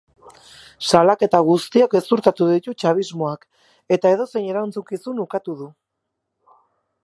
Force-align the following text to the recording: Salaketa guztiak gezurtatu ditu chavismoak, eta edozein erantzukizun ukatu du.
Salaketa 0.91 1.41
guztiak 1.49 1.93
gezurtatu 1.97 2.47
ditu 2.53 2.75
chavismoak, 2.85 3.45
eta 3.99 4.15
edozein 4.17 4.51
erantzukizun 4.55 5.23
ukatu 5.29 5.59
du. 5.61 5.73